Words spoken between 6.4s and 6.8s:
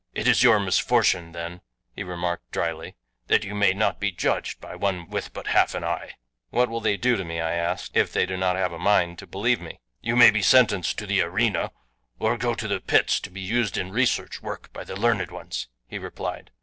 "What will